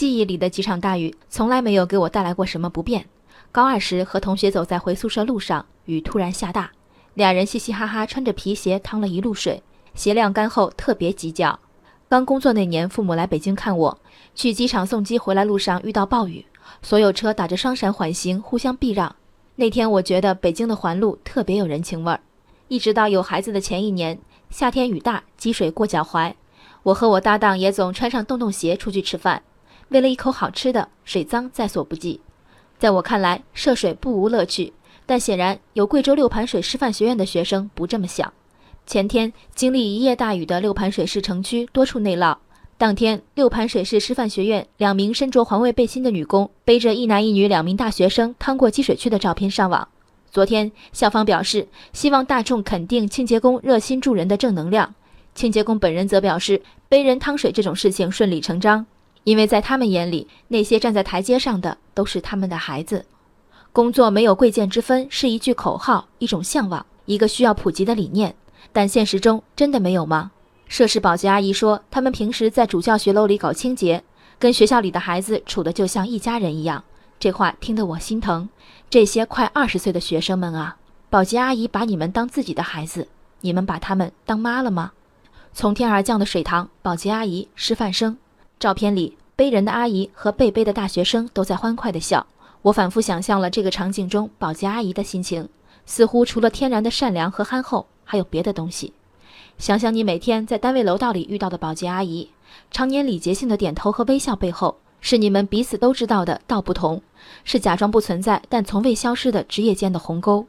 [0.00, 3.04] 记忆里的几场大雨从来没有给我带来过什么不便。
[3.52, 6.70] 高二时和同学走在回宿舍路上，雨突然下大，
[7.12, 9.62] 俩人嘻嘻哈哈穿着皮鞋趟了一路水，
[9.94, 11.58] 鞋晾干后特别急脚。
[12.08, 13.98] 刚工作那年，父母来北京看我，
[14.34, 16.46] 去机场送机回来路上遇到暴雨，
[16.80, 19.14] 所有车打着双闪缓行，互相避让。
[19.56, 22.20] 那天我觉得北京的环路特别有人情味儿。
[22.68, 26.32] 一直到有孩子的前一年，夏天雨大，积水过脚踝，
[26.84, 29.42] 我和我搭档也总穿上洞洞鞋出去吃饭。
[29.90, 32.20] 为了一口好吃的，水脏在所不计。
[32.78, 34.72] 在我看来，涉水不无乐趣，
[35.04, 38.32] 但显然有贵州六盘水师范学院的学生不这么想。
[38.86, 42.36] 前天经历一夜大雨的六盘水市城区多处内涝，
[42.78, 49.88] 当天六盘水市师范学院两名身着环卫背心的女工背着一男一女两名大学生趟过积水区的照片上网。
[50.30, 54.94] 昨天校方表示，希望大众肯定清洁工热心助人的正能量。
[55.34, 58.86] 清洁工本人则表示，背人趟水这种事情顺理成章。
[59.24, 63.04] 因为在他们眼里，那些站在台阶上的都是他们的孩子。
[63.72, 68.34] 工作没有贵贱之分是一句口号，一种向往，一个需要普及的理念。
[68.72, 70.32] 但现实中真的没有吗？
[70.66, 74.02] 涉事保洁阿姨说，他们平时在主教学楼里搞清洁，
[74.38, 76.84] 跟学校里的孩子处的就像一家人一样。
[77.18, 78.48] 这话听得我心疼。
[78.88, 80.76] 这些快二十岁的学生们啊，
[81.08, 83.08] 保洁阿姨把你们当自己的孩子，
[83.40, 84.92] 你们把他们当妈了吗？
[85.52, 88.16] 从天而降的水塘，保洁阿姨，师范生。
[88.60, 92.26] 照片里背人的阿姨和被背的大学生都在欢快地笑。
[92.60, 95.48] 我反复想象了这个场景中保洁阿姨的心情，
[95.86, 98.92] 似乎除了天然的善良和憨厚，还有别的东西。
[99.56, 102.28] 想想你每天在单位楼道里遇到的保洁阿姨，
[102.70, 107.00] 常年礼节性的点头和微笑背后，是你们彼此都知道的道不同，
[107.44, 110.44] 是假装不存在但从未消失的职业间的鸿沟。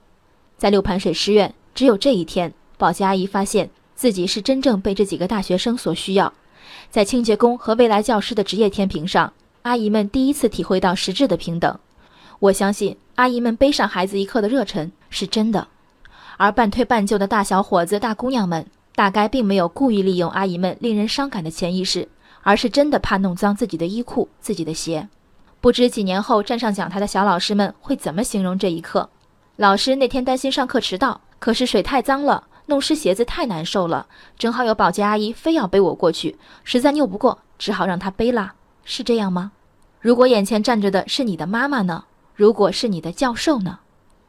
[0.58, 6.34] 在六盘水师院，只有这一天，保洁阿姨发现自己是真正被这几个大学生所需要。
[6.92, 11.80] 在清洁工和未来教师的职业天平上，阿姨们第一次体会到实质的平等。
[12.40, 15.70] 我相信阿姨们背上孩子一刻的热忱是真的，
[16.36, 22.10] 而半推半就的大小伙子、大姑娘们，大概并没有故意利用阿姨们令人伤感的潜意识，
[22.42, 25.08] 而是真的怕弄脏自己的衣裤、自己的鞋。
[25.62, 29.10] 不知几年后站上讲台的小老师们会怎么形容这一刻？
[29.56, 32.44] 老师那天担心上课迟到，可是水太脏了。
[32.72, 38.56] 弄湿鞋子太难受了，正好有保洁阿姨非要背我过去，实在拗不过，只好让她背啦。
[38.86, 39.52] 是这样吗？
[40.00, 42.06] 如果眼前站着的是你的妈妈呢？
[42.34, 43.80] 如果是你的教授呢？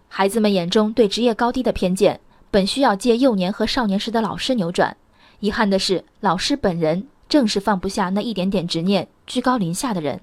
[0.09, 2.19] 孩子们眼中对职业高低的偏见，
[2.51, 4.97] 本需要借幼年和少年时的老师扭转。
[5.39, 10.21] 遗憾的是，老师本人正是放不下那一点点执念、居高临下的人。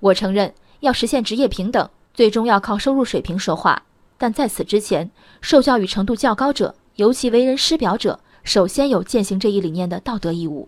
[0.00, 3.84] 我承认，要实现职业平等，最终要靠收入水平说话。
[4.18, 5.08] 但在此之前，
[5.40, 6.74] 受教育程度较高者。
[6.96, 10.66] 尤其为人师表者，首先有践行这一理念的道德义务。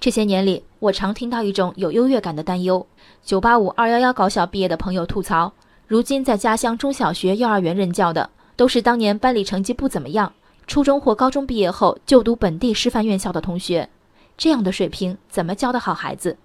[0.00, 2.84] 这些年里，我常听到一种有优越感的担忧
[3.24, 5.52] ：985、211高校毕业的朋友吐槽，
[5.86, 10.32] 如今在家乡中小学、幼儿园任教的，都是当年班里成绩不怎么样，
[10.66, 13.88] 初中或高中毕业后就读本地师范院校的同学。
[14.36, 16.36] 这样的水平怎么教得好孩子？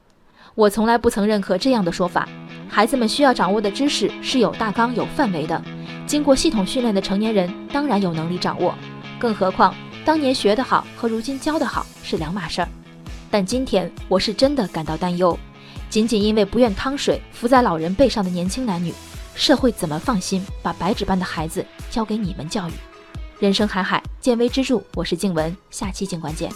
[0.53, 2.29] 我从来不曾认可这样的说法。
[2.69, 5.59] 孩子们需要掌握的知识是有大纲、有范围的，
[6.05, 8.75] 经过系统训练的成年人当然有能力掌握。
[9.19, 9.73] 更何况，
[10.05, 12.67] 当年学得好和如今教得好是两码事儿。
[13.29, 15.38] 但今天我是真的感到担忧，
[15.89, 18.94] 仅仅因为不愿趟水浮在老人背上的年轻男女，
[19.35, 22.72] 社会怎么放心把白纸般的孩子交给你们教育？
[23.39, 24.81] 人生海海，见微知著。
[24.95, 26.49] 我是静文，下期静观见。